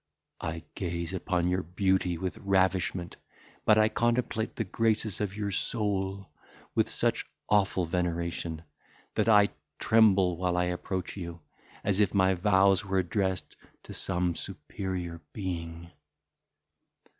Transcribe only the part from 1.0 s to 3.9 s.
upon your beauty with ravishment; but I